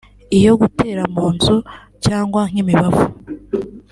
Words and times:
iyo 0.37 0.51
gutera 0.61 1.01
(mu 1.15 1.25
nzu) 1.33 1.57
cyangwa 2.05 2.41
nk’imibavu 2.49 3.05